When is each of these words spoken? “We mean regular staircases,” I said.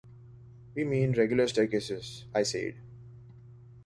“We 0.73 0.83
mean 0.83 1.11
regular 1.13 1.47
staircases,” 1.47 2.25
I 2.33 2.41
said. 2.41 2.73